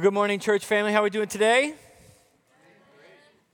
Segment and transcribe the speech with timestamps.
[0.00, 0.94] Well, good morning, church family.
[0.94, 1.74] How are we doing today?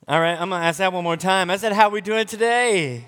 [0.07, 1.51] All right, I'm going to ask that one more time.
[1.51, 3.05] I said, How are we doing today?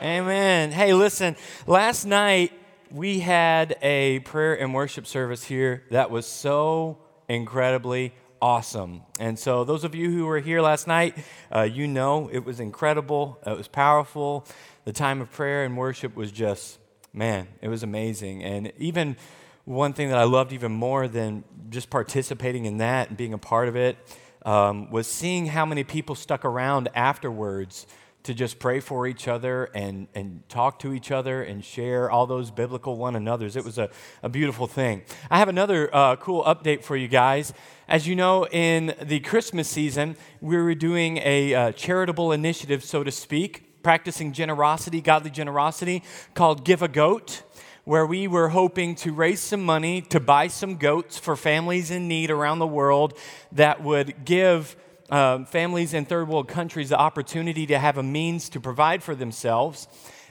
[0.00, 0.72] Amen.
[0.72, 2.54] Hey, listen, last night
[2.90, 6.96] we had a prayer and worship service here that was so
[7.28, 9.02] incredibly awesome.
[9.20, 11.18] And so, those of you who were here last night,
[11.54, 14.46] uh, you know it was incredible, it was powerful.
[14.86, 16.78] The time of prayer and worship was just,
[17.12, 18.42] man, it was amazing.
[18.42, 19.18] And even
[19.64, 23.38] one thing that I loved even more than just participating in that and being a
[23.38, 23.96] part of it
[24.44, 27.86] um, was seeing how many people stuck around afterwards
[28.24, 32.26] to just pray for each other and, and talk to each other and share all
[32.26, 33.54] those biblical one another's.
[33.54, 33.90] It was a,
[34.22, 35.02] a beautiful thing.
[35.30, 37.52] I have another uh, cool update for you guys.
[37.86, 43.04] As you know, in the Christmas season, we were doing a uh, charitable initiative, so
[43.04, 47.42] to speak, practicing generosity, godly generosity, called Give a Goat
[47.84, 52.08] where we were hoping to raise some money to buy some goats for families in
[52.08, 53.12] need around the world
[53.52, 54.74] that would give
[55.10, 59.14] um, families in third world countries the opportunity to have a means to provide for
[59.14, 59.86] themselves.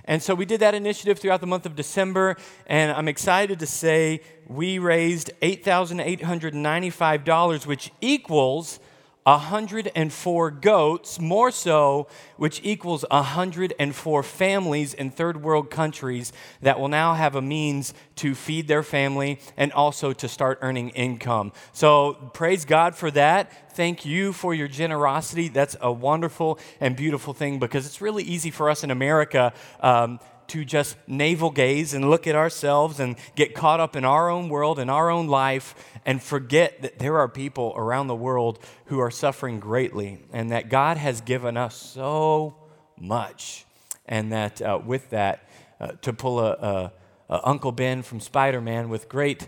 [0.06, 3.68] And so we did that initiative throughout the month of December, and I'm excited to
[3.68, 8.82] say we raised $8,895, which equals
[9.24, 12.08] 104 goats, more so,
[12.38, 18.36] which equals 104 families in third world countries that will now have a means to
[18.36, 21.52] feed their family and also to start earning income.
[21.72, 23.76] So, praise God for that.
[23.76, 25.48] Thank you for your generosity.
[25.48, 29.54] That's a wonderful and beautiful thing because it's really easy for us in America.
[29.80, 34.30] Um, to just navel gaze and look at ourselves and get caught up in our
[34.30, 38.60] own world and our own life and forget that there are people around the world
[38.86, 42.56] who are suffering greatly and that God has given us so
[43.00, 43.66] much.
[44.06, 45.48] And that uh, with that,
[45.80, 46.94] uh, to pull a, a,
[47.30, 49.48] a, Uncle Ben from Spider Man with great.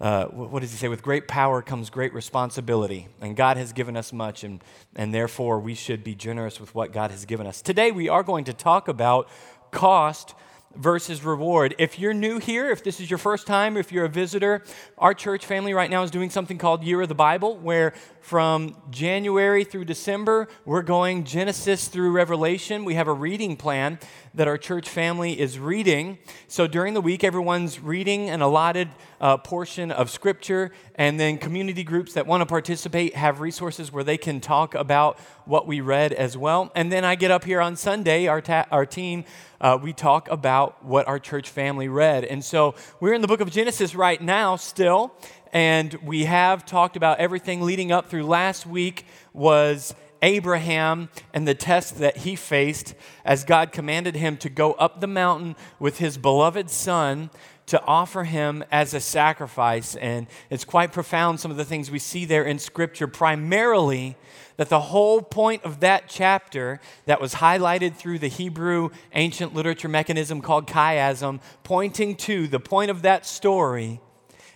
[0.00, 0.88] Uh, what does he say?
[0.88, 3.08] With great power comes great responsibility.
[3.20, 4.62] And God has given us much, and,
[4.94, 7.60] and therefore we should be generous with what God has given us.
[7.62, 9.28] Today we are going to talk about
[9.70, 10.34] cost
[10.74, 11.74] versus reward.
[11.78, 14.62] If you're new here, if this is your first time, if you're a visitor,
[14.96, 17.94] our church family right now is doing something called Year of the Bible, where
[18.28, 22.84] from January through December, we're going Genesis through Revelation.
[22.84, 23.98] We have a reading plan
[24.34, 26.18] that our church family is reading.
[26.46, 31.82] So during the week, everyone's reading an allotted uh, portion of Scripture, and then community
[31.82, 36.12] groups that want to participate have resources where they can talk about what we read
[36.12, 36.70] as well.
[36.74, 39.24] And then I get up here on Sunday, our, ta- our team,
[39.60, 42.24] uh, we talk about what our church family read.
[42.24, 45.12] And so we're in the book of Genesis right now still,
[45.52, 51.54] and we have talked about everything leading up through last week was Abraham and the
[51.54, 52.94] test that he faced
[53.24, 57.30] as God commanded him to go up the mountain with his beloved son
[57.66, 59.94] to offer him as a sacrifice.
[59.96, 64.16] And it's quite profound, some of the things we see there in Scripture, primarily
[64.56, 69.88] that the whole point of that chapter that was highlighted through the Hebrew ancient literature
[69.88, 74.00] mechanism called chiasm, pointing to the point of that story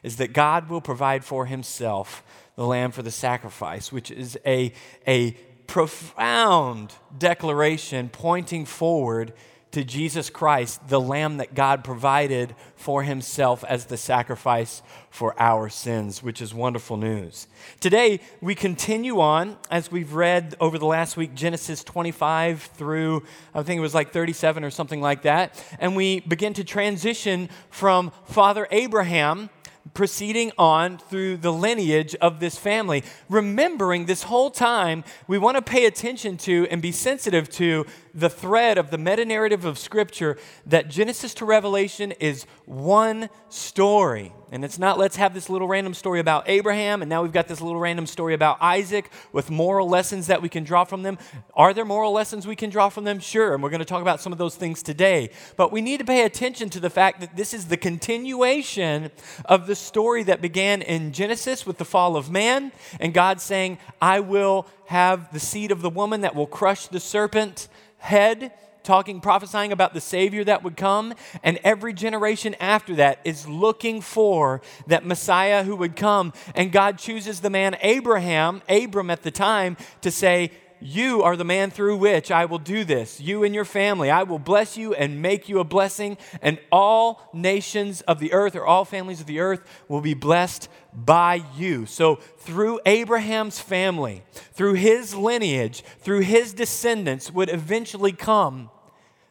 [0.02, 2.22] is that God will provide for himself
[2.56, 4.72] the lamb for the sacrifice, which is a,
[5.06, 5.32] a
[5.66, 9.32] profound declaration pointing forward
[9.72, 15.70] to Jesus Christ, the lamb that God provided for himself as the sacrifice for our
[15.70, 17.46] sins, which is wonderful news.
[17.80, 23.22] Today, we continue on as we've read over the last week Genesis 25 through,
[23.54, 27.48] I think it was like 37 or something like that, and we begin to transition
[27.70, 29.48] from Father Abraham
[29.94, 33.04] proceeding on through the lineage of this family.
[33.28, 38.30] Remembering this whole time, we want to pay attention to and be sensitive to the
[38.30, 40.36] thread of the meta narrative of Scripture
[40.66, 44.32] that Genesis to Revelation is one story.
[44.50, 47.48] And it's not, let's have this little random story about Abraham, and now we've got
[47.48, 51.16] this little random story about Isaac with moral lessons that we can draw from them.
[51.54, 53.18] Are there moral lessons we can draw from them?
[53.18, 53.54] Sure.
[53.54, 55.30] And we're going to talk about some of those things today.
[55.56, 59.10] But we need to pay attention to the fact that this is the continuation
[59.46, 63.78] of the story that began in Genesis with the fall of man, and God saying,
[64.02, 67.68] I will have the seed of the woman that will crush the serpent
[68.02, 68.52] head,
[68.82, 71.14] talking, prophesying about the Savior that would come.
[71.42, 76.32] And every generation after that is looking for that Messiah who would come.
[76.54, 80.50] And God chooses the man Abraham, Abram at the time, to say,
[80.84, 83.20] you are the man through which I will do this.
[83.20, 84.10] You and your family.
[84.10, 88.56] I will bless you and make you a blessing, and all nations of the earth
[88.56, 91.86] or all families of the earth will be blessed by you.
[91.86, 94.22] So, through Abraham's family,
[94.52, 98.70] through his lineage, through his descendants, would eventually come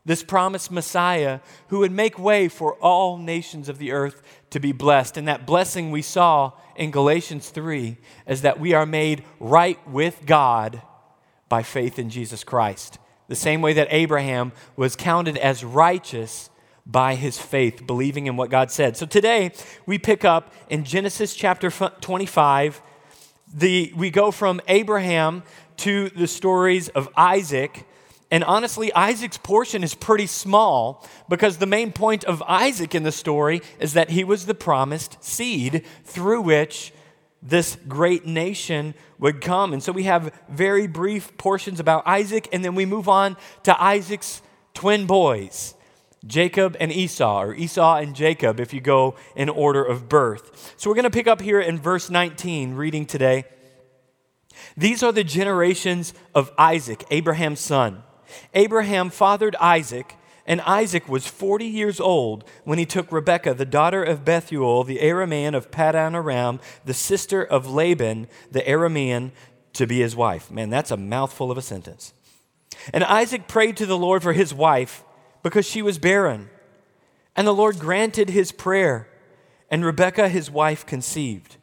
[0.05, 4.71] this promised Messiah who would make way for all nations of the earth to be
[4.71, 5.17] blessed.
[5.17, 7.97] And that blessing we saw in Galatians 3
[8.27, 10.81] is that we are made right with God
[11.49, 12.97] by faith in Jesus Christ.
[13.27, 16.49] The same way that Abraham was counted as righteous
[16.85, 18.97] by his faith, believing in what God said.
[18.97, 19.51] So today
[19.85, 22.81] we pick up in Genesis chapter 25.
[23.53, 25.43] The, we go from Abraham
[25.77, 27.85] to the stories of Isaac.
[28.29, 33.11] And honestly, Isaac's portion is pretty small because the main point of Isaac in the
[33.11, 36.93] story is that he was the promised seed through which
[37.41, 39.73] this great nation would come.
[39.73, 43.81] And so we have very brief portions about Isaac, and then we move on to
[43.81, 44.41] Isaac's
[44.73, 45.73] twin boys.
[46.25, 50.73] Jacob and Esau, or Esau and Jacob, if you go in order of birth.
[50.77, 53.45] So we're going to pick up here in verse 19, reading today.
[54.77, 58.03] These are the generations of Isaac, Abraham's son.
[58.53, 60.15] Abraham fathered Isaac,
[60.45, 64.99] and Isaac was 40 years old when he took Rebekah, the daughter of Bethuel, the
[64.99, 69.31] Aramean of Paddan Aram, the sister of Laban, the Aramean,
[69.73, 70.51] to be his wife.
[70.51, 72.13] Man, that's a mouthful of a sentence.
[72.93, 75.03] And Isaac prayed to the Lord for his wife
[75.43, 76.49] because she was barren.
[77.35, 79.07] And the Lord granted his prayer,
[79.69, 81.57] and Rebekah, his wife, conceived.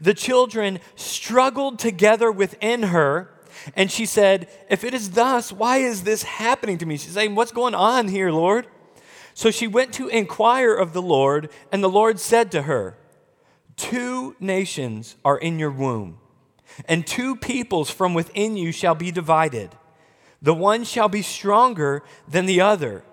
[0.00, 3.30] The children struggled together within her,
[3.76, 6.96] and she said, If it is thus, why is this happening to me?
[6.96, 8.66] She's saying, What's going on here, Lord?
[9.34, 12.96] So she went to inquire of the Lord, and the Lord said to her,
[13.76, 16.18] Two nations are in your womb,
[16.86, 19.70] and two peoples from within you shall be divided.
[20.40, 23.04] The one shall be stronger than the other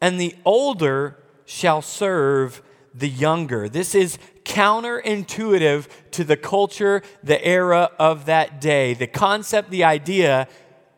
[0.00, 2.62] and the older shall serve
[2.94, 3.68] the younger.
[3.68, 8.94] This is counterintuitive to the culture, the era of that day.
[8.94, 10.48] The concept, the idea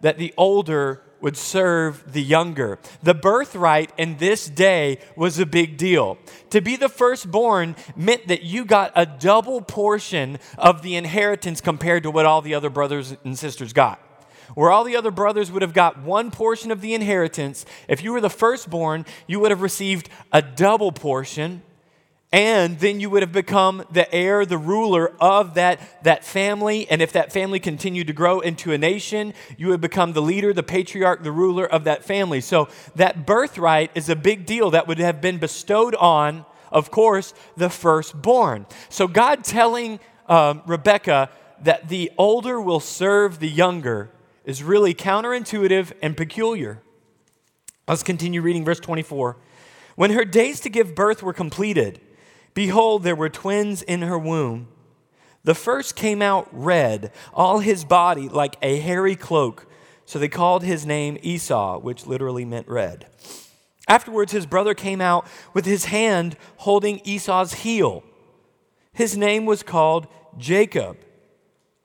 [0.01, 2.79] that the older would serve the younger.
[3.03, 6.19] The birthright in this day was a big deal.
[6.51, 12.05] To be the firstborn meant that you got a double portion of the inheritance compared
[12.05, 14.01] to what all the other brothers and sisters got
[14.55, 18.13] where all the other brothers would have got one portion of the inheritance, if you
[18.13, 21.63] were the firstborn, you would have received a double portion.
[22.31, 26.87] And then you would have become the heir, the ruler of that, that family.
[26.91, 30.53] And if that family continued to grow into a nation, you would become the leader,
[30.53, 32.43] the patriarch, the ruler of that family.
[32.43, 37.33] So that birthright is a big deal that would have been bestowed on, of course,
[37.57, 38.67] the firstborn.
[38.91, 39.99] So God telling
[40.29, 41.31] um, Rebecca
[41.63, 44.11] that the older will serve the younger
[44.49, 46.81] is really counterintuitive and peculiar.
[47.87, 49.37] Let's continue reading verse 24.
[49.95, 52.01] When her days to give birth were completed,
[52.55, 54.69] behold, there were twins in her womb.
[55.45, 59.67] The first came out red, all his body like a hairy cloak.
[60.07, 63.07] So they called his name Esau, which literally meant red.
[63.87, 68.03] Afterwards, his brother came out with his hand holding Esau's heel.
[68.95, 70.07] His name was called
[70.39, 70.97] Jacob.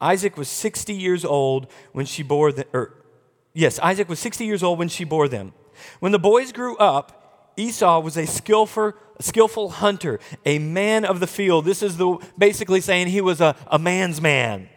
[0.03, 2.65] Isaac was 60 years old when she bore them.
[2.73, 2.93] Or, er,
[3.53, 5.53] yes, Isaac was 60 years old when she bore them.
[6.01, 11.27] When the boys grew up, Esau was a skillful, skillful hunter, a man of the
[11.27, 11.63] field.
[11.63, 14.69] This is the, basically saying he was a, a man's man.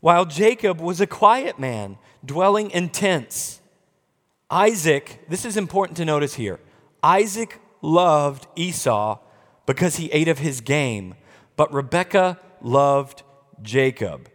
[0.00, 3.60] While Jacob was a quiet man, dwelling in tents.
[4.50, 6.58] Isaac, this is important to notice here.
[7.02, 9.18] Isaac loved Esau
[9.66, 11.14] because he ate of his game,
[11.56, 13.22] but Rebekah loved
[13.62, 14.28] Jacob.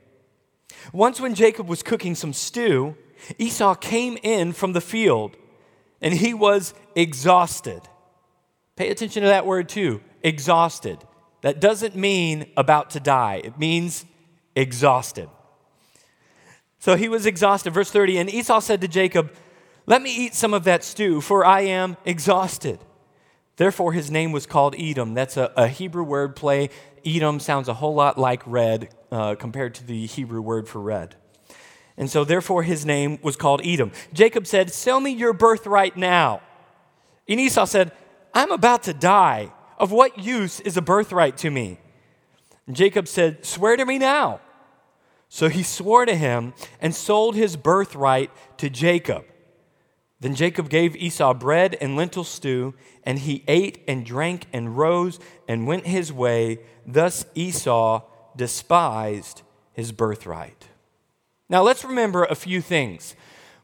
[0.93, 2.95] Once, when Jacob was cooking some stew,
[3.37, 5.37] Esau came in from the field
[6.01, 7.81] and he was exhausted.
[8.75, 10.97] Pay attention to that word too exhausted.
[11.41, 14.05] That doesn't mean about to die, it means
[14.55, 15.29] exhausted.
[16.79, 17.73] So he was exhausted.
[17.73, 19.31] Verse 30 And Esau said to Jacob,
[19.85, 22.79] Let me eat some of that stew, for I am exhausted.
[23.61, 25.13] Therefore, his name was called Edom.
[25.13, 26.71] That's a, a Hebrew word play.
[27.05, 31.15] Edom sounds a whole lot like red uh, compared to the Hebrew word for red.
[31.95, 33.91] And so, therefore, his name was called Edom.
[34.13, 36.41] Jacob said, Sell me your birthright now.
[37.29, 37.91] And Esau said,
[38.33, 39.53] I'm about to die.
[39.77, 41.77] Of what use is a birthright to me?
[42.65, 44.41] And Jacob said, Swear to me now.
[45.29, 49.23] So he swore to him and sold his birthright to Jacob.
[50.21, 55.19] Then Jacob gave Esau bread and lentil stew, and he ate and drank and rose
[55.47, 56.59] and went his way.
[56.85, 58.03] Thus Esau
[58.35, 59.41] despised
[59.73, 60.67] his birthright.
[61.49, 63.15] Now let's remember a few things.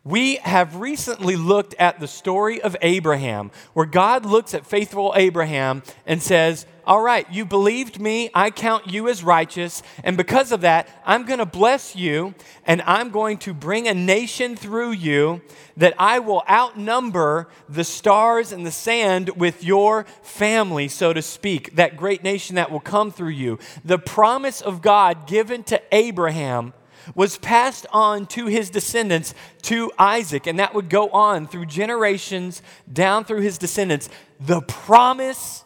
[0.03, 5.83] We have recently looked at the story of Abraham, where God looks at faithful Abraham
[6.05, 10.62] and says, All right, you believed me, I count you as righteous, and because of
[10.62, 12.34] that, I'm going to bless you,
[12.65, 15.41] and I'm going to bring a nation through you
[15.75, 21.75] that I will outnumber the stars and the sand with your family, so to speak,
[21.75, 23.60] that great nation that will come through you.
[23.84, 26.72] The promise of God given to Abraham
[27.15, 32.62] was passed on to his descendants, to Isaac, and that would go on through generations
[32.91, 34.08] down through his descendants.
[34.39, 35.65] The promise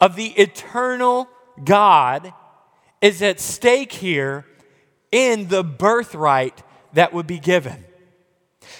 [0.00, 1.28] of the eternal
[1.64, 2.32] God
[3.00, 4.44] is at stake here
[5.10, 6.62] in the birthright
[6.92, 7.84] that would be given.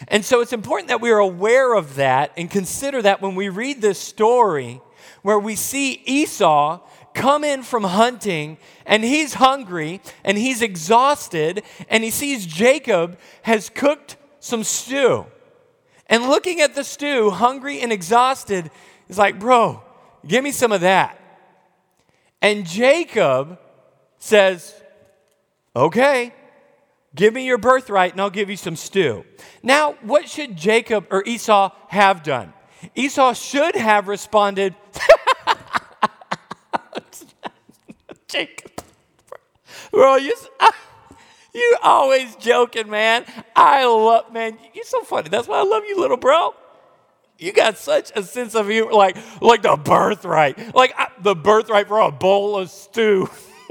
[0.09, 3.49] And so it's important that we are aware of that and consider that when we
[3.49, 4.81] read this story
[5.23, 6.81] where we see Esau
[7.15, 13.71] come in from hunting and he's hungry and he's exhausted and he sees Jacob has
[13.71, 15.27] cooked some stew.
[16.09, 18.71] And looking at the stew, hungry and exhausted,
[19.09, 19.83] he's like, Bro,
[20.27, 21.19] give me some of that.
[22.43, 23.59] And Jacob
[24.19, 24.75] says,
[25.75, 26.33] Okay,
[27.15, 29.25] give me your birthright and I'll give you some stew.
[29.63, 32.53] Now, what should Jacob or Esau have done?
[32.95, 34.75] Esau should have responded,
[38.29, 38.71] Jacob.
[39.91, 40.35] Bro, you,
[41.55, 43.25] you always joking, man.
[43.55, 45.29] I love, man, you're so funny.
[45.29, 46.55] That's why I love you, little bro.
[47.39, 51.87] You got such a sense of humor, like, like the birthright, like I, the birthright
[51.87, 53.29] for a bowl of stew.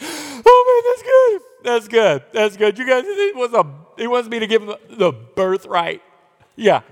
[0.00, 1.40] oh man, that's good.
[1.64, 2.22] That's good.
[2.32, 2.78] That's good.
[2.78, 3.66] You guys, he wants a,
[4.00, 6.02] he wants me to give him the, the birthright.
[6.54, 6.82] Yeah,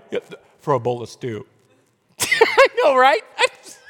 [0.58, 1.46] for a bowl of stew.
[2.20, 3.22] I know, right?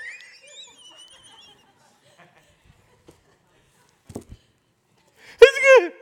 [5.41, 5.93] It's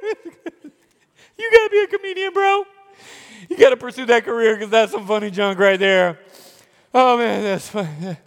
[0.62, 0.73] good.
[1.39, 2.65] You gotta be a comedian, bro.
[3.49, 6.19] You gotta pursue that career because that's some funny junk right there.
[6.95, 8.17] Oh man, that's funny.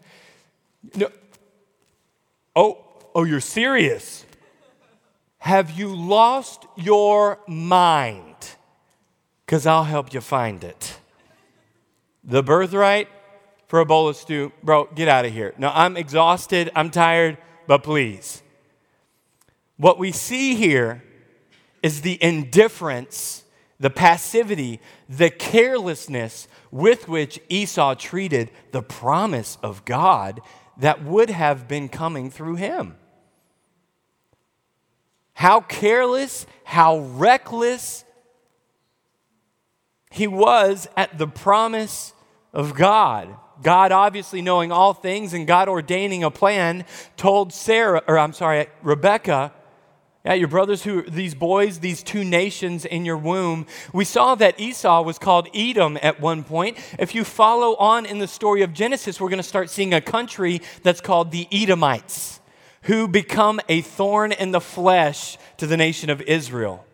[0.95, 1.09] No.
[2.55, 2.77] Oh,
[3.15, 4.23] oh, you're serious.
[5.39, 8.35] Have you lost your mind?
[9.45, 10.99] Because I'll help you find it.
[12.23, 13.09] The birthright
[13.67, 14.51] for a bowl of stew.
[14.63, 15.53] Bro, get out of here.
[15.57, 16.71] No, I'm exhausted.
[16.75, 18.43] I'm tired, but please.
[19.77, 21.03] What we see here
[21.85, 23.43] is the indifference,
[23.79, 30.41] the passivity, the carelessness with which Esau treated the promise of God
[30.77, 32.95] that would have been coming through him.
[35.35, 38.03] How careless, how reckless
[40.09, 42.13] he was at the promise
[42.51, 43.29] of God.
[43.61, 46.83] God, obviously knowing all things and God ordaining a plan,
[47.15, 49.53] told Sarah, or I'm sorry, Rebecca,
[50.25, 53.67] yeah, your brothers who these boys, these two nations in your womb.
[53.93, 56.77] We saw that Esau was called Edom at one point.
[56.97, 60.01] If you follow on in the story of Genesis, we're going to start seeing a
[60.01, 62.39] country that's called the Edomites,
[62.83, 66.85] who become a thorn in the flesh to the nation of Israel.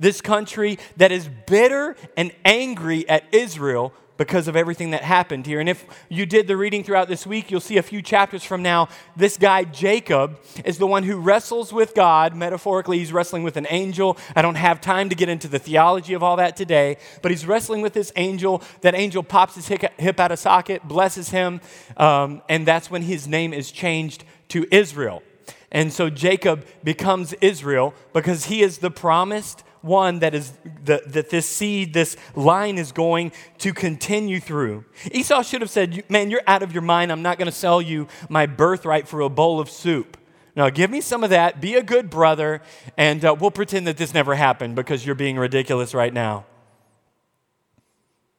[0.00, 3.92] This country that is bitter and angry at Israel
[4.22, 5.58] because of everything that happened here.
[5.58, 8.62] And if you did the reading throughout this week, you'll see a few chapters from
[8.62, 8.88] now.
[9.16, 12.32] This guy, Jacob, is the one who wrestles with God.
[12.36, 14.16] Metaphorically, he's wrestling with an angel.
[14.36, 17.44] I don't have time to get into the theology of all that today, but he's
[17.44, 18.62] wrestling with this angel.
[18.82, 21.60] That angel pops his hip out of socket, blesses him,
[21.96, 25.24] um, and that's when his name is changed to Israel.
[25.72, 30.52] And so Jacob becomes Israel because he is the promised one that is
[30.84, 34.84] the, that this seed, this line is going to continue through.
[35.10, 37.12] Esau should have said, Man, you're out of your mind.
[37.12, 40.16] I'm not going to sell you my birthright for a bowl of soup.
[40.54, 41.60] No, give me some of that.
[41.60, 42.60] Be a good brother,
[42.96, 46.44] and uh, we'll pretend that this never happened because you're being ridiculous right now.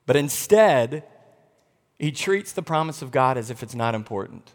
[0.06, 1.04] But instead,
[1.98, 4.54] he treats the promise of God as if it's not important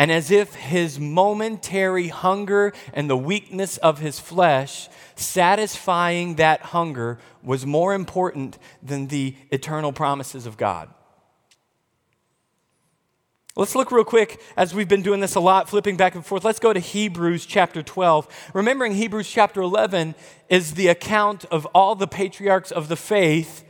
[0.00, 7.18] and as if his momentary hunger and the weakness of his flesh, satisfying that hunger,
[7.42, 10.88] was more important than the eternal promises of God.
[13.56, 16.46] Let's look real quick as we've been doing this a lot, flipping back and forth.
[16.46, 18.50] Let's go to Hebrews chapter 12.
[18.54, 20.14] Remembering Hebrews chapter 11
[20.48, 23.69] is the account of all the patriarchs of the faith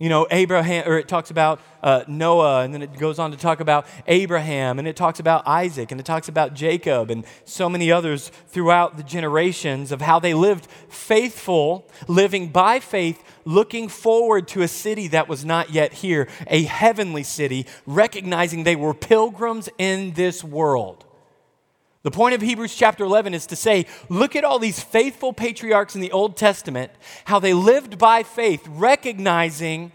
[0.00, 3.36] you know, Abraham, or it talks about uh, Noah, and then it goes on to
[3.36, 7.68] talk about Abraham, and it talks about Isaac, and it talks about Jacob, and so
[7.68, 14.48] many others throughout the generations of how they lived faithful, living by faith, looking forward
[14.48, 19.68] to a city that was not yet here, a heavenly city, recognizing they were pilgrims
[19.78, 21.04] in this world.
[22.04, 25.94] The point of Hebrews chapter 11 is to say, look at all these faithful patriarchs
[25.94, 26.92] in the Old Testament,
[27.24, 29.90] how they lived by faith, recognizing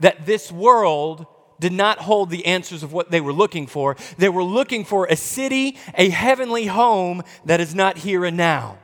[0.00, 1.26] that this world
[1.58, 3.96] did not hold the answers of what they were looking for.
[4.18, 8.76] They were looking for a city, a heavenly home that is not here and now.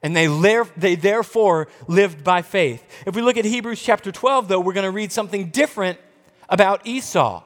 [0.00, 0.28] And they,
[0.76, 2.84] they therefore lived by faith.
[3.06, 5.98] If we look at Hebrews chapter 12, though, we're going to read something different
[6.48, 7.42] about Esau.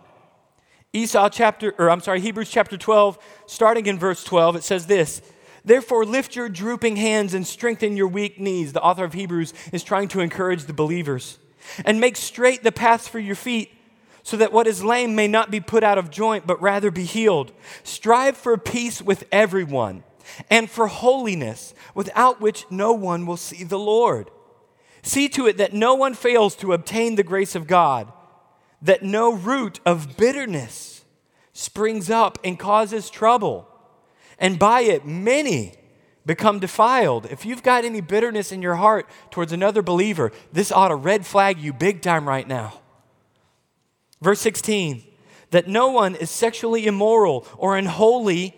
[0.93, 5.23] Esau chapter, or I'm sorry, Hebrews chapter 12, starting in verse 12, it says this
[5.65, 8.73] Therefore, lift your drooping hands and strengthen your weak knees.
[8.73, 11.39] The author of Hebrews is trying to encourage the believers.
[11.85, 13.73] And make straight the paths for your feet,
[14.25, 17.05] so that what is lame may not be put out of joint, but rather be
[17.05, 17.53] healed.
[17.85, 20.03] Strive for peace with everyone,
[20.51, 24.31] and for holiness, without which no one will see the Lord.
[25.03, 28.13] See to it that no one fails to obtain the grace of God,
[28.83, 31.05] that no root of bitterness
[31.53, 33.69] springs up and causes trouble
[34.43, 35.75] and by it many
[36.27, 37.27] become defiled.
[37.27, 41.25] If you've got any bitterness in your heart towards another believer, this ought to red
[41.25, 42.81] flag you big time right now.
[44.21, 45.05] Verse 16,
[45.51, 48.57] that no one is sexually immoral or unholy,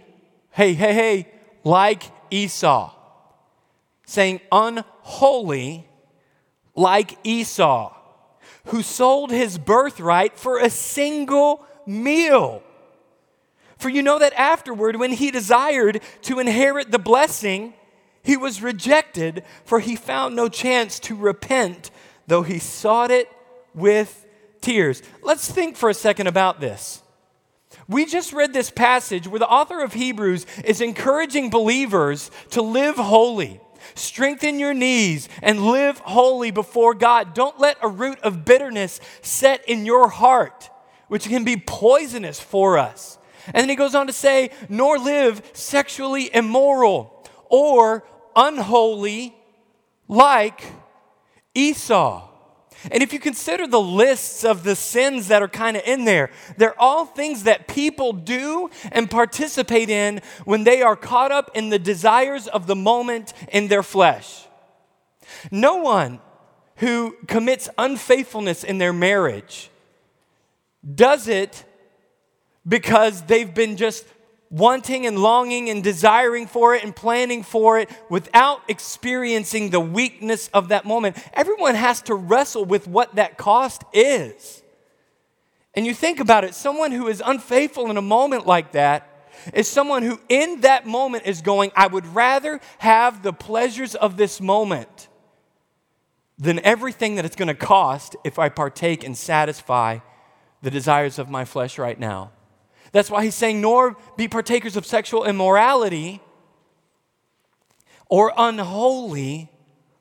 [0.51, 1.29] hey, hey, hey,
[1.65, 2.95] like Esau.
[4.07, 5.87] Saying unholy
[6.75, 7.95] like Esau,
[8.67, 12.63] who sold his birthright for a single meal.
[13.77, 17.75] For you know that afterward, when he desired to inherit the blessing,
[18.23, 21.91] he was rejected, for he found no chance to repent,
[22.27, 23.29] though he sought it
[23.75, 24.27] with
[24.63, 25.03] tears.
[25.23, 27.03] Let's think for a second about this.
[27.87, 32.97] We just read this passage where the author of Hebrews is encouraging believers to live
[32.97, 33.61] holy.
[33.95, 37.35] Strengthen your knees and live holy before God.
[37.35, 40.71] Don't let a root of bitterness set in your heart,
[41.09, 43.19] which can be poisonous for us.
[43.47, 49.35] And then he goes on to say, nor live sexually immoral or unholy
[50.09, 50.65] like
[51.55, 52.29] Esau.
[52.91, 56.31] And if you consider the lists of the sins that are kind of in there,
[56.57, 61.71] they're all things that people do and participate in when they are caught up in
[61.71, 64.47] the desires of the moment in their flesh.
[65.51, 66.21] No one
[66.77, 69.71] who commits unfaithfulness in their marriage
[70.95, 71.65] does it
[72.67, 74.05] because they've been just
[74.55, 80.49] wanting and longing and desiring for it and planning for it without experiencing the weakness
[80.55, 81.17] of that moment.
[81.33, 84.63] Everyone has to wrestle with what that cost is.
[85.75, 89.11] And you think about it, someone who is unfaithful in a moment like that
[89.53, 94.17] is someone who, in that moment, is going, I would rather have the pleasures of
[94.17, 95.09] this moment
[96.39, 99.99] than everything that it's going to cost if I partake and satisfy
[100.63, 102.31] the desires of my flesh right now.
[102.95, 106.21] That's why he's saying, nor be partakers of sexual immorality
[108.09, 109.51] or unholy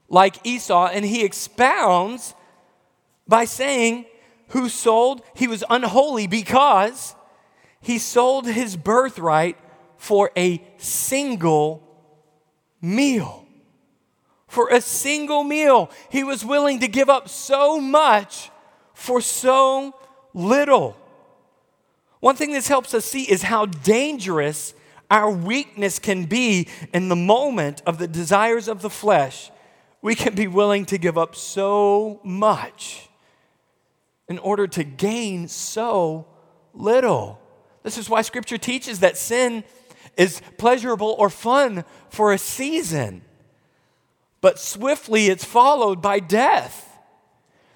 [0.09, 0.89] like Esau.
[0.89, 2.35] And he expounds
[3.27, 4.05] by saying,
[4.49, 7.15] who sold, he was unholy because
[7.81, 9.57] he sold his birthright
[9.97, 11.81] for a single
[12.79, 13.43] meal.
[14.47, 18.51] For a single meal, he was willing to give up so much
[18.93, 19.95] for so
[20.35, 20.95] little.
[22.23, 24.73] One thing this helps us see is how dangerous
[25.11, 29.51] our weakness can be in the moment of the desires of the flesh.
[30.01, 33.09] We can be willing to give up so much
[34.29, 36.25] in order to gain so
[36.73, 37.41] little.
[37.83, 39.65] This is why scripture teaches that sin
[40.15, 43.21] is pleasurable or fun for a season,
[44.39, 46.92] but swiftly it's followed by death.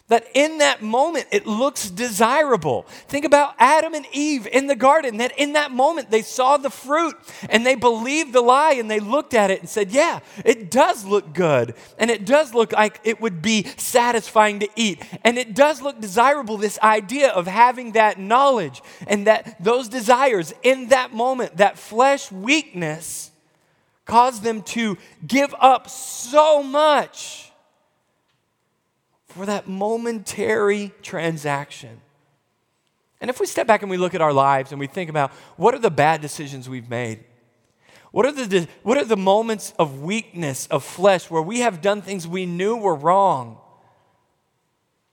[0.09, 2.83] That in that moment it looks desirable.
[3.09, 6.69] Think about Adam and Eve in the garden, that in that moment they saw the
[6.69, 7.15] fruit
[7.49, 11.03] and they believed the lie and they looked at it and said, Yeah, it does
[11.03, 11.75] look good.
[11.97, 15.03] And it does look like it would be satisfying to eat.
[15.25, 20.53] And it does look desirable, this idea of having that knowledge and that those desires
[20.63, 23.31] in that moment, that flesh weakness,
[24.05, 27.46] caused them to give up so much
[29.37, 32.01] for that momentary transaction.
[33.21, 35.31] And if we step back and we look at our lives and we think about
[35.55, 37.23] what are the bad decisions we've made?
[38.11, 42.01] What are the, what are the moments of weakness, of flesh, where we have done
[42.01, 43.57] things we knew were wrong?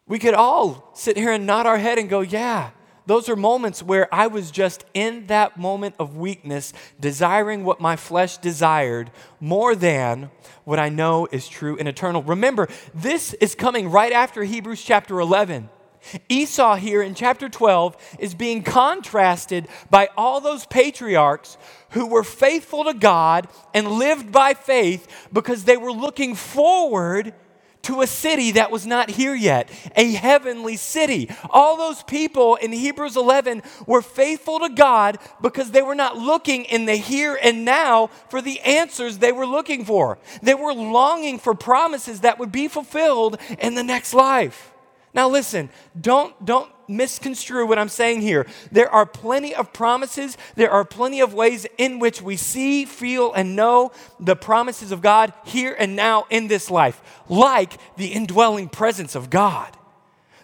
[0.07, 2.71] We could all sit here and nod our head and go, yeah,
[3.07, 7.97] those are moments where I was just in that moment of weakness, desiring what my
[7.97, 10.31] flesh desired more than
[10.65, 12.23] what I know is true and eternal.
[12.23, 15.69] Remember, this is coming right after Hebrews chapter 11.
[16.29, 21.57] Esau here in chapter 12 is being contrasted by all those patriarchs
[21.91, 27.35] who were faithful to God and lived by faith because they were looking forward
[27.85, 31.31] to a city that was not here yet, a heavenly city.
[31.51, 36.65] All those people in Hebrews 11 were faithful to God because they were not looking
[36.65, 40.19] in the here and now for the answers they were looking for.
[40.43, 44.74] They were longing for promises that would be fulfilled in the next life.
[45.15, 48.47] Now listen, don't don't misconstrue what I'm saying here.
[48.71, 53.33] There are plenty of promises, there are plenty of ways in which we see, feel,
[53.33, 58.69] and know the promises of God here and now in this life, like the indwelling
[58.69, 59.77] presence of God.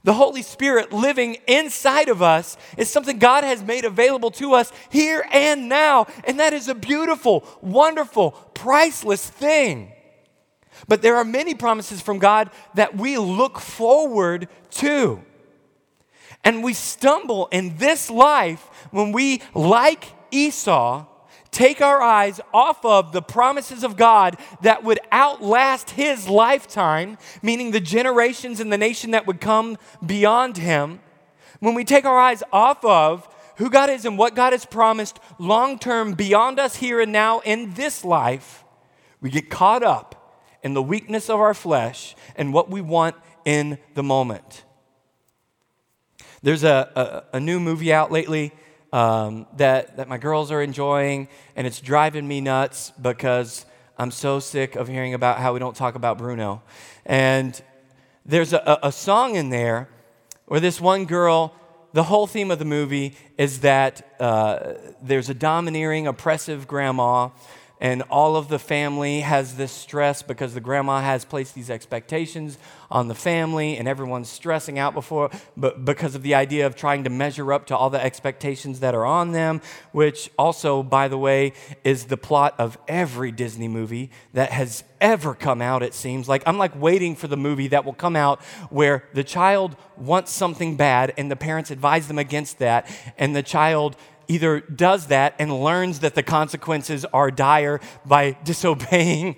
[0.03, 4.73] The Holy Spirit living inside of us is something God has made available to us
[4.89, 6.07] here and now.
[6.25, 9.93] And that is a beautiful, wonderful, priceless thing.
[10.91, 15.23] But there are many promises from God that we look forward to.
[16.43, 21.07] And we stumble in this life when we, like Esau,
[21.53, 27.71] take our eyes off of the promises of God that would outlast his lifetime, meaning
[27.71, 30.99] the generations and the nation that would come beyond him.
[31.61, 35.21] When we take our eyes off of who God is and what God has promised
[35.39, 38.65] long term beyond us here and now in this life,
[39.21, 40.17] we get caught up
[40.63, 44.65] in the weakness of our flesh and what we want in the moment.
[46.43, 48.53] There's a, a, a new movie out lately
[48.93, 53.67] um, that, that my girls are enjoying, and it's driving me nuts because
[53.99, 56.63] I'm so sick of hearing about how we don't talk about Bruno.
[57.05, 57.61] And
[58.25, 59.89] there's a, a song in there
[60.47, 61.55] where this one girl,
[61.93, 67.29] the whole theme of the movie is that uh, there's a domineering, oppressive grandma
[67.81, 72.59] and all of the family has this stress because the grandma has placed these expectations
[72.91, 77.05] on the family and everyone's stressing out before but because of the idea of trying
[77.05, 79.61] to measure up to all the expectations that are on them
[79.93, 85.35] which also by the way is the plot of every disney movie that has ever
[85.35, 86.29] come out it seems.
[86.29, 90.33] Like i'm like waiting for the movie that will come out where the child wants
[90.33, 93.97] something bad and the parents advise them against that and the child
[94.31, 99.37] either does that and learns that the consequences are dire by disobeying,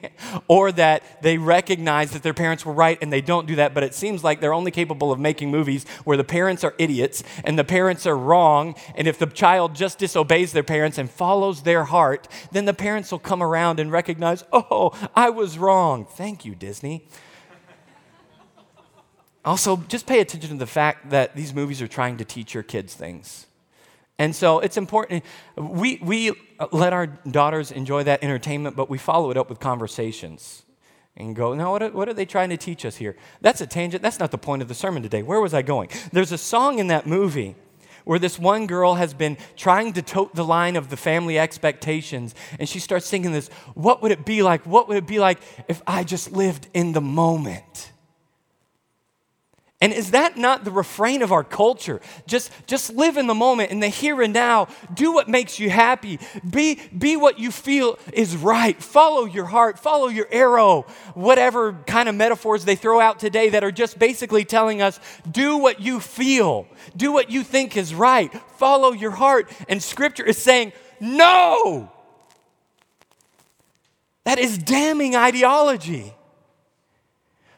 [0.48, 3.72] or that they recognize that their parents were right and they don't do that.
[3.72, 7.24] But it seems like they're only capable of making movies where the parents are idiots
[7.44, 8.74] and the parents are wrong.
[8.94, 13.10] And if the child just disobeys their parents and follows their heart, then the parents
[13.10, 16.04] will come around and recognize, oh, I was wrong.
[16.04, 17.08] Thank you, Disney.
[19.44, 22.62] Also, just pay attention to the fact that these movies are trying to teach your
[22.62, 23.46] kids things.
[24.18, 25.24] And so it's important.
[25.56, 26.32] We, we
[26.70, 30.64] let our daughters enjoy that entertainment, but we follow it up with conversations
[31.16, 33.16] and go, now, what are, what are they trying to teach us here?
[33.40, 34.02] That's a tangent.
[34.02, 35.22] That's not the point of the sermon today.
[35.22, 35.90] Where was I going?
[36.12, 37.54] There's a song in that movie
[38.04, 42.34] where this one girl has been trying to tote the line of the family expectations,
[42.58, 44.64] and she starts singing this What would it be like?
[44.66, 47.91] What would it be like if I just lived in the moment?
[49.82, 52.00] And is that not the refrain of our culture?
[52.28, 54.68] Just, just live in the moment, in the here and now.
[54.94, 56.20] Do what makes you happy.
[56.48, 58.80] Be, be what you feel is right.
[58.80, 59.80] Follow your heart.
[59.80, 60.82] Follow your arrow.
[61.14, 65.56] Whatever kind of metaphors they throw out today that are just basically telling us do
[65.56, 66.68] what you feel.
[66.96, 68.32] Do what you think is right.
[68.58, 69.50] Follow your heart.
[69.68, 71.90] And scripture is saying, no.
[74.22, 76.14] That is damning ideology.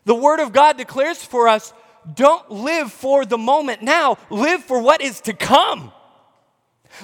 [0.07, 1.75] The word of God declares for us
[2.13, 5.93] don't live for the moment now, live for what is to come.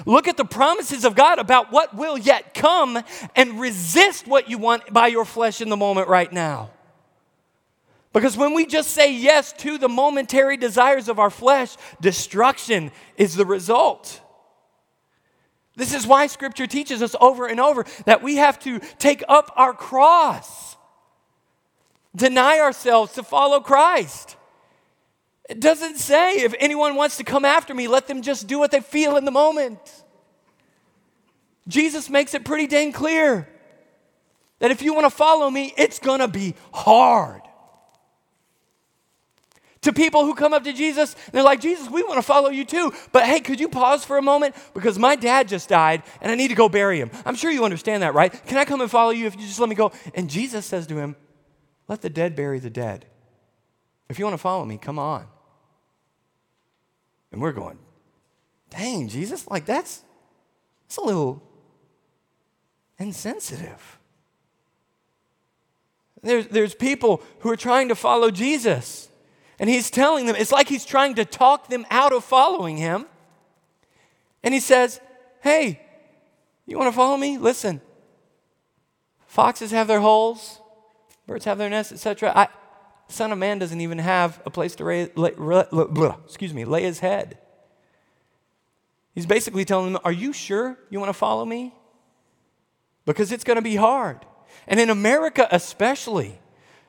[0.05, 3.01] Look at the promises of God about what will yet come
[3.35, 6.69] and resist what you want by your flesh in the moment right now.
[8.13, 13.35] Because when we just say yes to the momentary desires of our flesh, destruction is
[13.35, 14.21] the result.
[15.75, 19.51] This is why Scripture teaches us over and over that we have to take up
[19.55, 20.75] our cross,
[22.13, 24.35] deny ourselves to follow Christ.
[25.51, 28.71] It doesn't say if anyone wants to come after me, let them just do what
[28.71, 29.81] they feel in the moment.
[31.67, 33.49] Jesus makes it pretty dang clear
[34.59, 37.41] that if you want to follow me, it's going to be hard.
[39.81, 42.63] To people who come up to Jesus, they're like, Jesus, we want to follow you
[42.63, 42.93] too.
[43.11, 44.55] But hey, could you pause for a moment?
[44.73, 47.11] Because my dad just died and I need to go bury him.
[47.25, 48.31] I'm sure you understand that, right?
[48.45, 49.91] Can I come and follow you if you just let me go?
[50.15, 51.17] And Jesus says to him,
[51.89, 53.05] Let the dead bury the dead.
[54.07, 55.27] If you want to follow me, come on.
[57.31, 57.77] And we're going,
[58.69, 60.03] dang, Jesus, like that's,
[60.87, 61.41] that's a little
[62.99, 63.99] insensitive.
[66.21, 69.09] There's, there's people who are trying to follow Jesus,
[69.59, 73.05] and he's telling them, it's like he's trying to talk them out of following him.
[74.43, 74.99] And he says,
[75.41, 75.81] hey,
[76.65, 77.37] you want to follow me?
[77.37, 77.81] Listen,
[79.25, 80.59] foxes have their holes,
[81.25, 82.49] birds have their nests, etc.
[83.11, 86.83] Son of Man doesn't even have a place to lay, lay, lay, excuse me, lay
[86.83, 87.37] his head.
[89.13, 91.73] He's basically telling them, Are you sure you want to follow me?
[93.05, 94.25] Because it's going to be hard.
[94.67, 96.39] And in America, especially,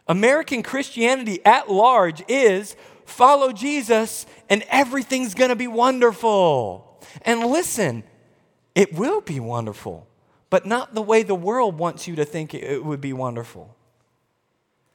[0.07, 7.01] American Christianity at large is follow Jesus and everything's going to be wonderful.
[7.23, 8.05] And listen,
[8.75, 10.07] it will be wonderful,
[10.51, 13.77] but not the way the world wants you to think it would be wonderful.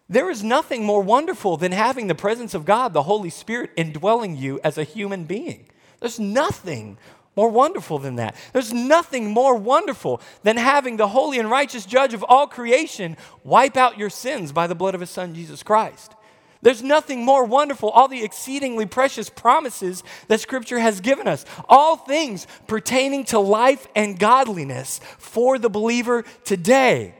[0.09, 4.37] There is nothing more wonderful than having the presence of God, the Holy Spirit, indwelling
[4.37, 5.67] you as a human being.
[5.99, 6.97] There's nothing
[7.35, 8.35] more wonderful than that.
[8.53, 13.77] There's nothing more wonderful than having the holy and righteous judge of all creation wipe
[13.77, 16.13] out your sins by the blood of his son, Jesus Christ.
[16.61, 21.95] There's nothing more wonderful, all the exceedingly precious promises that Scripture has given us, all
[21.95, 27.13] things pertaining to life and godliness for the believer today.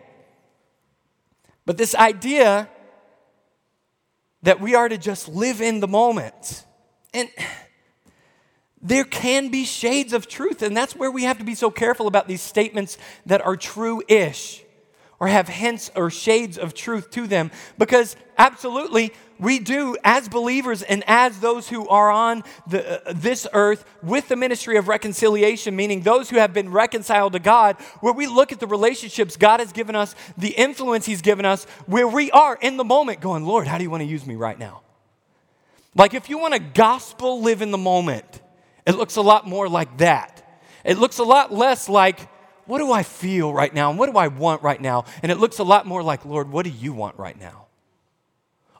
[1.67, 2.69] But this idea
[4.43, 6.65] that we are to just live in the moment,
[7.13, 7.29] and
[8.81, 12.07] there can be shades of truth, and that's where we have to be so careful
[12.07, 14.63] about these statements that are true ish
[15.19, 17.49] or have hints or shades of truth to them.
[17.77, 23.47] Because absolutely we do as believers and as those who are on the, uh, this
[23.53, 28.13] earth with the ministry of reconciliation meaning those who have been reconciled to god where
[28.13, 32.07] we look at the relationships god has given us the influence he's given us where
[32.07, 34.59] we are in the moment going lord how do you want to use me right
[34.59, 34.81] now
[35.95, 38.41] like if you want to gospel live in the moment
[38.87, 40.61] it looks a lot more like that.
[40.85, 42.21] It looks a lot less like,
[42.65, 43.89] what do I feel right now?
[43.89, 45.03] And what do I want right now?
[45.21, 47.66] And it looks a lot more like, Lord, what do you want right now?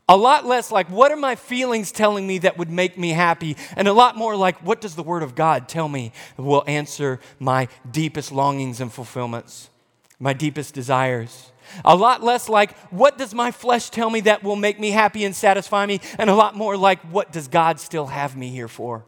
[0.10, 3.58] A lot less like, what are my feelings telling me that would make me happy?
[3.76, 7.20] And a lot more like, what does the Word of God tell me will answer
[7.40, 9.70] my deepest longings and fulfillments,
[10.18, 11.52] my deepest desires?
[11.84, 15.26] A lot less like, what does my flesh tell me that will make me happy
[15.26, 16.00] and satisfy me?
[16.18, 19.06] And a lot more like, what does God still have me here for?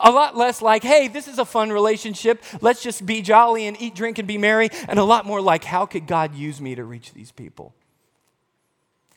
[0.00, 2.42] A lot less like, hey, this is a fun relationship.
[2.60, 4.70] Let's just be jolly and eat, drink, and be merry.
[4.88, 7.74] And a lot more like, how could God use me to reach these people?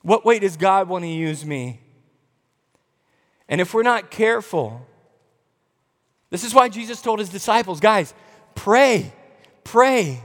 [0.03, 1.79] What way does God want to use me?
[3.49, 4.85] And if we're not careful,
[6.29, 8.13] this is why Jesus told his disciples, guys,
[8.55, 9.11] pray,
[9.63, 10.21] pray,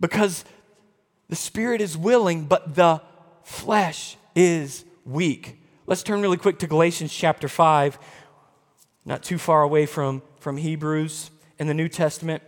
[0.00, 0.44] because
[1.28, 3.00] the spirit is willing, but the
[3.44, 5.60] flesh is weak.
[5.86, 7.98] Let's turn really quick to Galatians chapter 5
[9.06, 12.42] not too far away from, from Hebrews in the New Testament.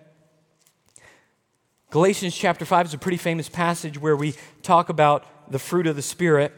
[1.91, 5.97] Galatians chapter 5 is a pretty famous passage where we talk about the fruit of
[5.97, 6.53] the Spirit.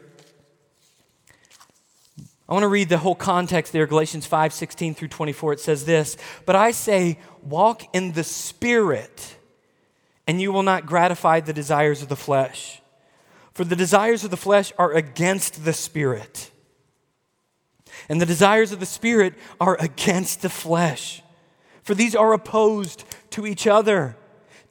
[2.47, 5.53] I want to read the whole context there, Galatians 5 16 through 24.
[5.53, 9.37] It says this But I say, walk in the Spirit,
[10.27, 12.81] and you will not gratify the desires of the flesh.
[13.53, 16.51] For the desires of the flesh are against the Spirit
[18.09, 21.21] and the desires of the Spirit are against the flesh.
[21.83, 24.17] For these are opposed to each other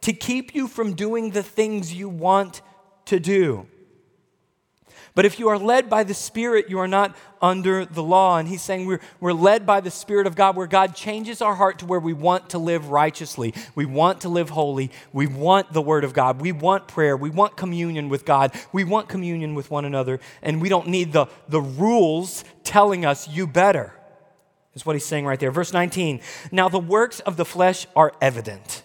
[0.02, 2.62] to keep you from doing the things you want
[3.06, 3.66] to do.
[5.14, 8.38] But if you are led by the Spirit, you are not under the law.
[8.38, 11.54] And he's saying we're, we're led by the Spirit of God, where God changes our
[11.54, 13.54] heart to where we want to live righteously.
[13.74, 14.90] We want to live holy.
[15.12, 16.40] We want the Word of God.
[16.40, 17.16] We want prayer.
[17.16, 18.52] We want communion with God.
[18.72, 20.20] We want communion with one another.
[20.42, 23.94] And we don't need the, the rules telling us, you better.
[24.74, 25.50] Is what he's saying right there.
[25.50, 26.20] Verse 19.
[26.52, 28.84] Now the works of the flesh are evident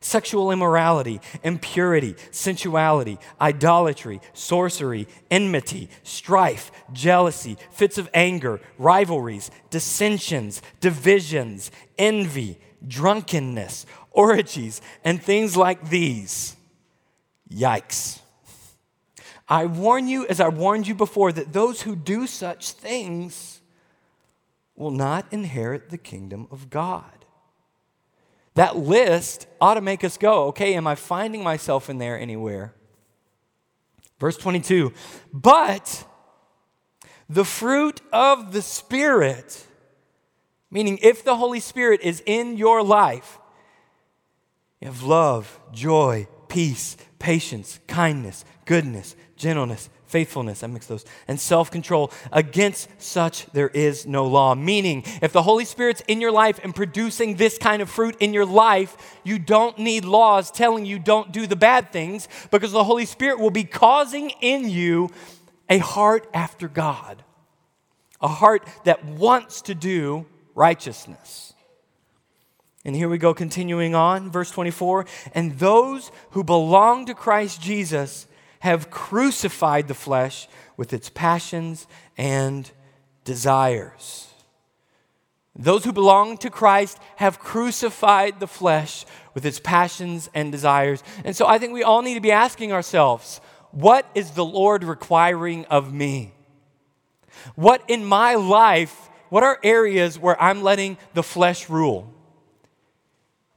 [0.00, 11.70] sexual immorality, impurity, sensuality, idolatry, sorcery, enmity, strife, jealousy, fits of anger, rivalries, dissensions, divisions,
[11.98, 16.56] envy, drunkenness, orgies, and things like these.
[17.52, 18.20] Yikes.
[19.48, 23.60] I warn you, as I warned you before, that those who do such things
[24.76, 27.26] will not inherit the kingdom of God.
[28.54, 32.74] That list ought to make us go, okay, am I finding myself in there anywhere?
[34.18, 34.92] Verse 22
[35.32, 36.04] But
[37.28, 39.66] the fruit of the Spirit,
[40.70, 43.38] meaning if the Holy Spirit is in your life,
[44.80, 51.70] you have love, joy, peace, patience, kindness, goodness, gentleness, faithfulness, I mix those, and self
[51.70, 52.12] control.
[52.32, 54.54] Against such there is no law.
[54.54, 58.34] Meaning, if the Holy Spirit's in your life and producing this kind of fruit in
[58.34, 62.84] your life, you don't need laws telling you don't do the bad things because the
[62.84, 65.08] Holy Spirit will be causing in you
[65.68, 67.22] a heart after God,
[68.20, 71.54] a heart that wants to do righteousness.
[72.84, 75.04] And here we go, continuing on, verse 24.
[75.34, 78.26] And those who belong to Christ Jesus
[78.60, 82.70] have crucified the flesh with its passions and
[83.24, 84.28] desires.
[85.56, 91.02] Those who belong to Christ have crucified the flesh with its passions and desires.
[91.24, 93.40] And so I think we all need to be asking ourselves
[93.72, 96.32] what is the Lord requiring of me?
[97.54, 102.12] What in my life, what are areas where I'm letting the flesh rule?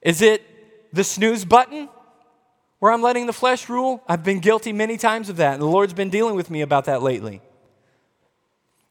[0.02, 0.44] Is it
[0.94, 1.90] the snooze button
[2.84, 4.04] where I'm letting the flesh rule?
[4.10, 6.84] I've been guilty many times of that, and the Lord's been dealing with me about
[6.84, 7.42] that lately.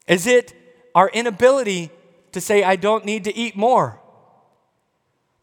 [0.09, 0.55] Is it
[0.95, 1.91] our inability
[2.33, 4.01] to say, I don't need to eat more?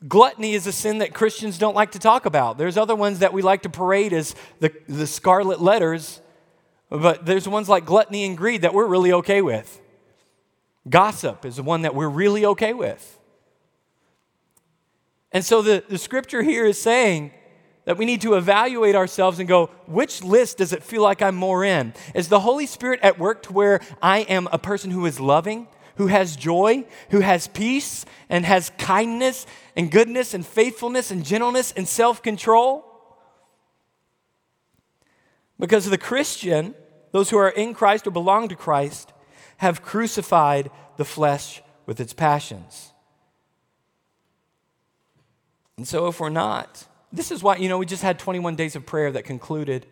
[0.08, 2.58] Gluttony is a sin that Christians don't like to talk about.
[2.58, 6.20] There's other ones that we like to parade as the, the scarlet letters,
[6.90, 9.80] but there's ones like gluttony and greed that we're really okay with.
[10.90, 13.20] Gossip is the one that we're really okay with.
[15.32, 17.34] And so the, the scripture here is saying
[17.90, 21.34] that we need to evaluate ourselves and go, which list does it feel like I'm
[21.34, 21.92] more in?
[22.14, 25.68] Is the Holy Spirit at work to where I am a person who is loving,
[25.96, 31.74] who has joy, who has peace, and has kindness and goodness and faithfulness and gentleness
[31.76, 32.86] and self control?
[35.60, 36.76] Because the Christian,
[37.12, 39.14] those who are in Christ or belong to Christ,
[39.58, 42.94] have crucified the flesh with its passions.
[45.76, 48.76] And so, if we're not, this is why, you know, we just had 21 days
[48.76, 49.86] of prayer that concluded.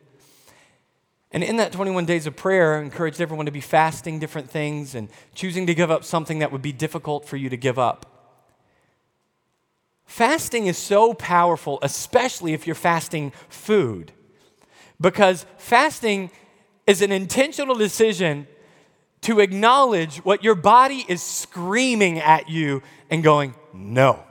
[1.31, 4.95] And in that 21 days of prayer, I encouraged everyone to be fasting different things
[4.95, 8.05] and choosing to give up something that would be difficult for you to give up.
[10.05, 14.13] Fasting is so powerful, especially if you're fasting food,
[15.01, 16.31] because fasting
[16.87, 18.47] is an intentional decision
[19.21, 24.23] to acknowledge what your body is screaming at you and going, no.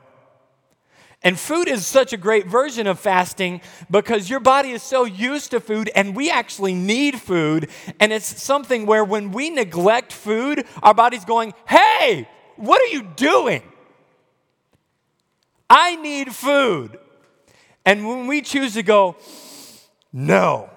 [1.23, 5.51] And food is such a great version of fasting because your body is so used
[5.53, 7.69] to food and we actually need food.
[7.99, 13.03] And it's something where when we neglect food, our body's going, hey, what are you
[13.03, 13.63] doing?
[15.69, 16.99] I need food.
[17.85, 19.17] And when we choose to go,
[20.13, 20.71] no,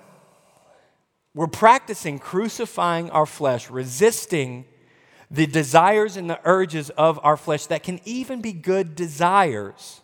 [1.33, 4.65] we're practicing crucifying our flesh, resisting
[5.29, 10.01] the desires and the urges of our flesh that can even be good desires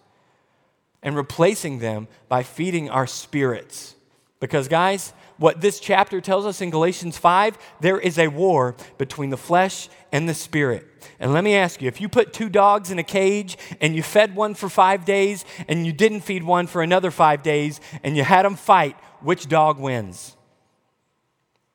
[1.05, 3.95] and replacing them by feeding our spirits.
[4.41, 9.29] Because, guys, what this chapter tells us in Galatians 5, there is a war between
[9.29, 10.85] the flesh and the spirit.
[11.19, 14.01] And let me ask you if you put two dogs in a cage and you
[14.03, 18.17] fed one for five days and you didn't feed one for another five days and
[18.17, 20.35] you had them fight, which dog wins?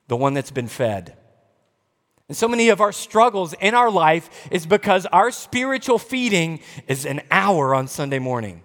[0.09, 1.17] The one that's been fed.
[2.29, 7.07] And so many of our struggles in our life is because our spiritual feeding is
[7.07, 8.63] an hour on Sunday morning.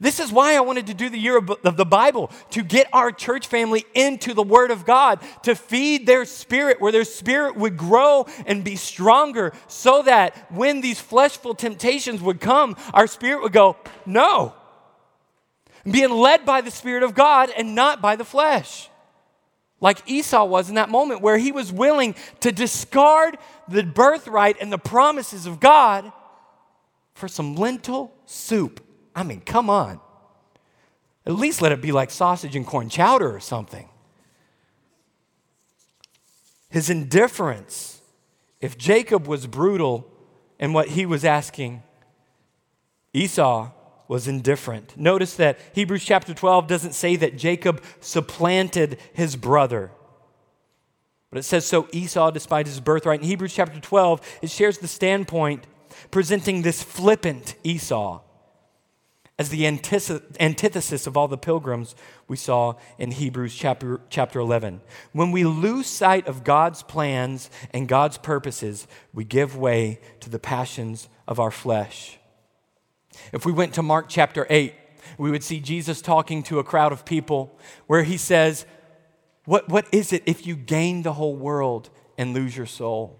[0.00, 3.12] This is why I wanted to do the year of the Bible, to get our
[3.12, 7.76] church family into the Word of God, to feed their spirit, where their spirit would
[7.76, 13.52] grow and be stronger, so that when these fleshful temptations would come, our spirit would
[13.52, 14.54] go, No.
[15.84, 18.88] Being led by the Spirit of God and not by the flesh.
[19.80, 24.72] Like Esau was in that moment, where he was willing to discard the birthright and
[24.72, 26.10] the promises of God
[27.14, 28.82] for some lentil soup.
[29.14, 30.00] I mean, come on.
[31.26, 33.88] At least let it be like sausage and corn chowder or something.
[36.70, 38.00] His indifference,
[38.60, 40.10] if Jacob was brutal
[40.58, 41.82] in what he was asking,
[43.12, 43.70] Esau
[44.06, 44.96] was indifferent.
[44.96, 49.90] Notice that Hebrews chapter 12 doesn't say that Jacob supplanted his brother.
[51.30, 53.20] But it says so Esau despised his birthright.
[53.20, 55.66] In Hebrews chapter 12, it shares the standpoint
[56.10, 58.20] presenting this flippant Esau
[59.40, 61.94] as the antithesis of all the pilgrims
[62.28, 64.82] we saw in Hebrews chapter, chapter 11.
[65.12, 70.38] When we lose sight of God's plans and God's purposes, we give way to the
[70.38, 72.18] passions of our flesh.
[73.32, 74.74] If we went to Mark chapter 8,
[75.16, 78.66] we would see Jesus talking to a crowd of people where he says,
[79.46, 83.19] What, what is it if you gain the whole world and lose your soul?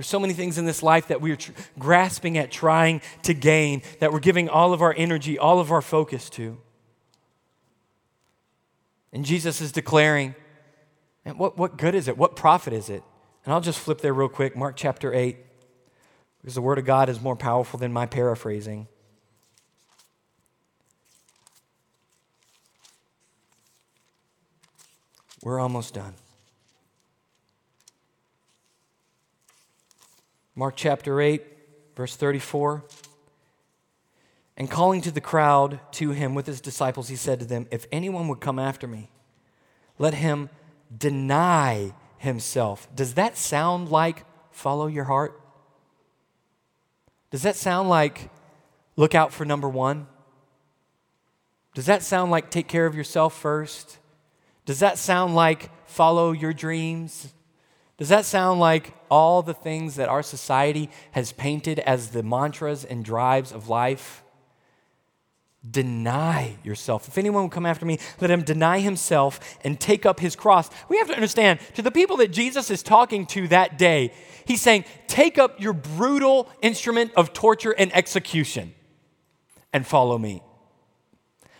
[0.00, 3.82] There's so many things in this life that we're tr- grasping at trying to gain,
[3.98, 6.56] that we're giving all of our energy, all of our focus to.
[9.12, 10.34] And Jesus is declaring,
[11.26, 12.16] and what, what good is it?
[12.16, 13.02] What profit is it?
[13.44, 15.36] And I'll just flip there real quick, Mark chapter 8,
[16.40, 18.88] because the Word of God is more powerful than my paraphrasing.
[25.42, 26.14] We're almost done.
[30.60, 31.42] Mark chapter 8,
[31.96, 32.84] verse 34.
[34.58, 37.86] And calling to the crowd to him with his disciples, he said to them, If
[37.90, 39.10] anyone would come after me,
[39.98, 40.50] let him
[40.94, 42.94] deny himself.
[42.94, 45.40] Does that sound like follow your heart?
[47.30, 48.28] Does that sound like
[48.96, 50.08] look out for number one?
[51.72, 53.96] Does that sound like take care of yourself first?
[54.66, 57.32] Does that sound like follow your dreams?
[58.00, 62.82] Does that sound like all the things that our society has painted as the mantras
[62.82, 64.24] and drives of life?
[65.70, 67.08] Deny yourself.
[67.08, 70.70] If anyone will come after me, let him deny himself and take up his cross.
[70.88, 74.14] We have to understand to the people that Jesus is talking to that day,
[74.46, 78.72] he's saying, Take up your brutal instrument of torture and execution
[79.74, 80.42] and follow me.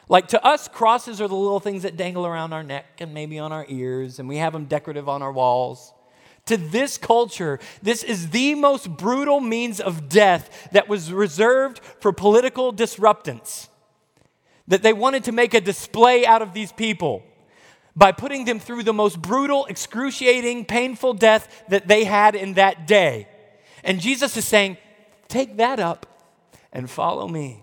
[0.08, 3.38] Like to us, crosses are the little things that dangle around our neck and maybe
[3.38, 5.92] on our ears, and we have them decorative on our walls.
[6.50, 12.12] To this culture, this is the most brutal means of death that was reserved for
[12.12, 13.68] political disruptance.
[14.66, 17.22] That they wanted to make a display out of these people
[17.94, 22.84] by putting them through the most brutal, excruciating, painful death that they had in that
[22.84, 23.28] day.
[23.84, 24.76] And Jesus is saying,
[25.28, 26.34] Take that up
[26.72, 27.62] and follow me.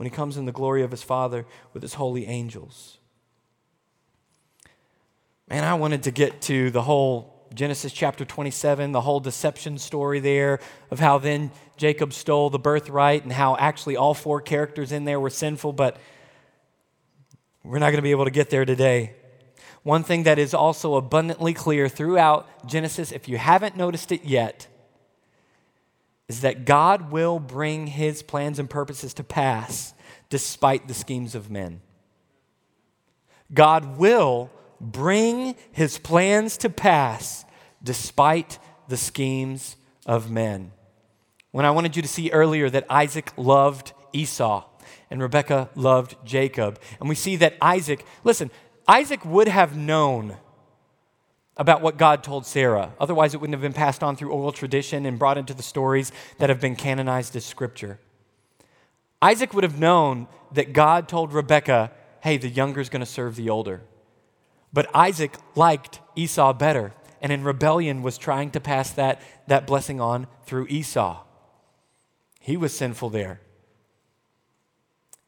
[0.00, 1.44] when he comes in the glory of his Father
[1.74, 2.96] with his holy angels.
[5.46, 10.18] Man, I wanted to get to the whole Genesis chapter 27, the whole deception story
[10.18, 15.04] there of how then Jacob stole the birthright and how actually all four characters in
[15.04, 15.98] there were sinful, but
[17.62, 19.14] we're not going to be able to get there today.
[19.82, 24.66] One thing that is also abundantly clear throughout Genesis, if you haven't noticed it yet,
[26.30, 29.94] is that God will bring his plans and purposes to pass
[30.28, 31.80] despite the schemes of men.
[33.52, 34.48] God will
[34.80, 37.44] bring his plans to pass
[37.82, 39.74] despite the schemes
[40.06, 40.70] of men.
[41.50, 44.64] When I wanted you to see earlier that Isaac loved Esau
[45.10, 48.52] and Rebekah loved Jacob, and we see that Isaac, listen,
[48.86, 50.36] Isaac would have known
[51.60, 52.94] about what God told Sarah.
[52.98, 56.10] Otherwise, it wouldn't have been passed on through oral tradition and brought into the stories
[56.38, 58.00] that have been canonized as scripture.
[59.20, 61.92] Isaac would have known that God told Rebekah,
[62.22, 63.82] hey, the younger is going to serve the older.
[64.72, 70.00] But Isaac liked Esau better and in rebellion was trying to pass that, that blessing
[70.00, 71.24] on through Esau.
[72.40, 73.42] He was sinful there.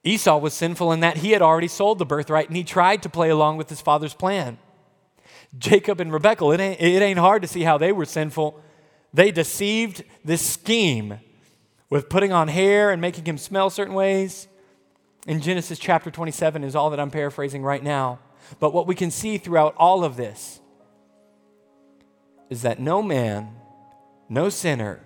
[0.03, 3.11] Esau was sinful in that he had already sold the birthright and he tried to
[3.11, 4.57] play along with his father's plan.
[5.59, 8.61] Jacob and Rebekah, it ain't, it ain't hard to see how they were sinful.
[9.13, 11.21] They deceived this scheme
[11.91, 14.49] with putting on hair and making him smell certain ways.
[15.27, 18.19] In Genesis chapter 27 is all that I'm paraphrasing right now.
[18.59, 20.61] But what we can see throughout all of this
[22.49, 23.55] is that no man,
[24.29, 25.01] no sinner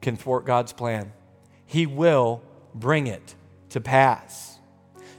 [0.00, 1.12] can thwart God's plan.
[1.66, 2.42] He will
[2.74, 3.34] bring it
[3.70, 4.58] to pass.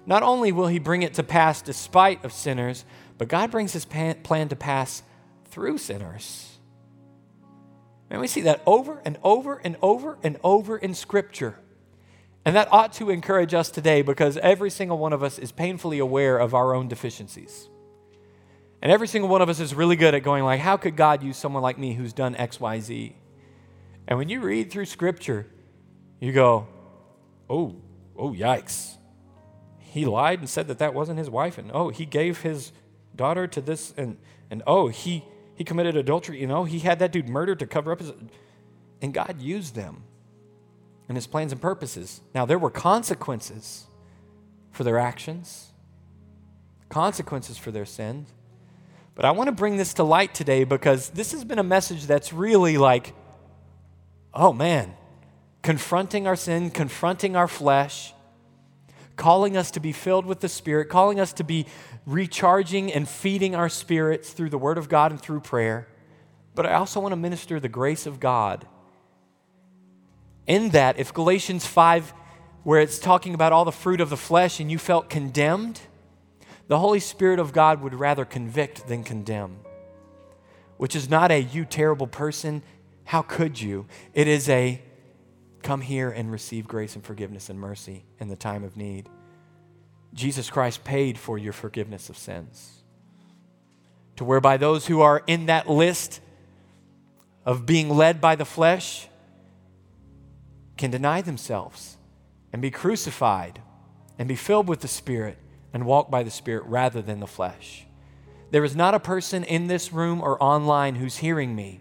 [0.05, 2.85] Not only will he bring it to pass despite of sinners,
[3.21, 5.03] but God brings his plan to pass
[5.45, 6.57] through sinners.
[8.09, 11.59] And we see that over and over and over and over in Scripture.
[12.45, 15.99] And that ought to encourage us today because every single one of us is painfully
[15.99, 17.69] aware of our own deficiencies.
[18.81, 21.21] And every single one of us is really good at going like, how could God
[21.21, 23.15] use someone like me who's done X, Y, Z?
[24.07, 25.45] And when you read through Scripture,
[26.19, 26.65] you go,
[27.47, 27.75] oh,
[28.17, 28.95] oh, yikes.
[29.77, 31.59] He lied and said that that wasn't his wife.
[31.59, 32.71] And oh, he gave his
[33.15, 34.17] daughter to this and
[34.49, 35.23] and oh he
[35.55, 36.39] he committed adultery.
[36.39, 38.11] You know he had that dude murdered to cover up his
[39.01, 40.03] and god used them
[41.07, 42.21] and his plans and purposes.
[42.33, 43.87] Now there were consequences
[44.71, 45.71] for their actions
[46.89, 48.29] consequences for their sins
[49.15, 52.05] but i want to bring this to light today because this has been a message
[52.05, 53.13] that's really like
[54.33, 54.93] oh man
[55.63, 58.13] confronting our sin confronting our flesh
[59.21, 61.67] calling us to be filled with the Spirit, calling us to be
[62.07, 65.87] recharging and feeding our spirits through the Word of God and through prayer.
[66.55, 68.65] But I also want to minister the grace of God.
[70.47, 72.15] In that, if Galatians 5,
[72.63, 75.81] where it's talking about all the fruit of the flesh and you felt condemned,
[76.67, 79.59] the Holy Spirit of God would rather convict than condemn,
[80.77, 82.63] which is not a you terrible person,
[83.03, 83.85] how could you?
[84.15, 84.81] It is a
[85.61, 89.09] come here and receive grace and forgiveness and mercy in the time of need.
[90.13, 92.83] Jesus Christ paid for your forgiveness of sins.
[94.17, 96.21] To whereby those who are in that list
[97.45, 99.07] of being led by the flesh
[100.77, 101.97] can deny themselves
[102.51, 103.61] and be crucified
[104.19, 105.37] and be filled with the Spirit
[105.73, 107.85] and walk by the Spirit rather than the flesh.
[108.51, 111.79] There is not a person in this room or online who's hearing me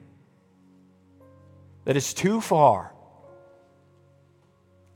[1.84, 2.92] that is too far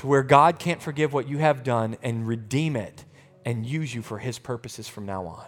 [0.05, 3.07] to where God can't forgive what you have done and redeem it
[3.47, 5.47] and use you for His purposes from now on.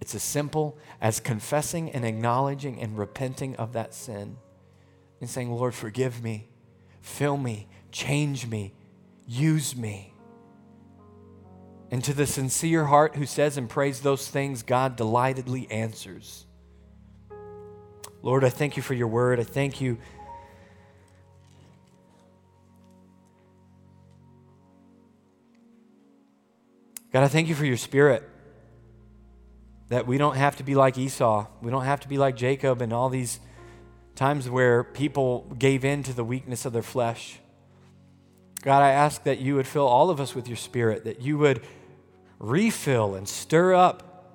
[0.00, 4.38] It's as simple as confessing and acknowledging and repenting of that sin
[5.20, 6.48] and saying, Lord, forgive me,
[7.02, 8.72] fill me, change me,
[9.26, 10.14] use me.
[11.90, 16.46] And to the sincere heart who says and prays those things, God delightedly answers.
[18.22, 19.38] Lord, I thank you for your word.
[19.38, 19.98] I thank you.
[27.16, 28.28] God, I thank you for your spirit.
[29.88, 31.46] That we don't have to be like Esau.
[31.62, 33.40] We don't have to be like Jacob and all these
[34.16, 37.38] times where people gave in to the weakness of their flesh.
[38.60, 41.38] God, I ask that you would fill all of us with your spirit, that you
[41.38, 41.62] would
[42.38, 44.34] refill and stir up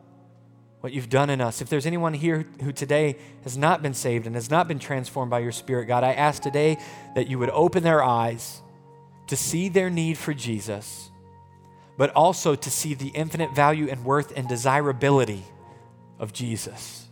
[0.80, 1.62] what you've done in us.
[1.62, 5.30] If there's anyone here who today has not been saved and has not been transformed
[5.30, 6.80] by your spirit, God, I ask today
[7.14, 8.60] that you would open their eyes
[9.28, 11.11] to see their need for Jesus
[12.02, 15.44] but also to see the infinite value and worth and desirability
[16.18, 17.08] of Jesus.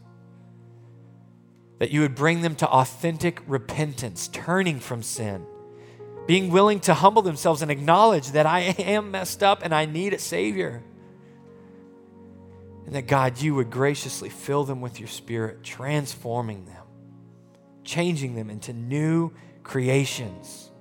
[1.77, 5.45] That you would bring them to authentic repentance, turning from sin,
[6.25, 10.15] being willing to humble themselves and acknowledge that I am messed up and I need
[10.15, 10.81] a Savior.
[12.87, 16.83] And that God, you would graciously fill them with your Spirit, transforming them,
[17.83, 20.71] changing them into new creations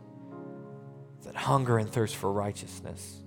[1.25, 3.18] that hunger and thirst for righteousness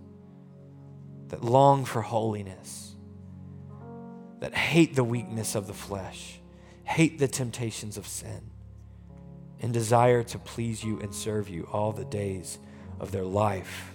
[1.32, 2.95] that long for holiness,
[4.39, 6.39] that hate the weakness of the flesh,
[6.84, 8.51] hate the temptations of sin,
[9.61, 12.59] and desire to please you and serve you all the days
[12.99, 13.93] of their life.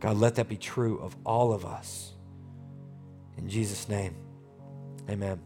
[0.00, 2.12] God, let that be true of all of us.
[3.38, 4.14] In Jesus' name,
[5.08, 5.40] amen.